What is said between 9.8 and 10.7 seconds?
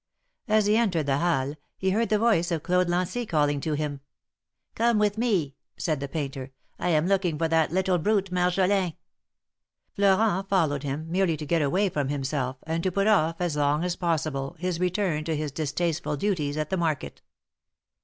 Florent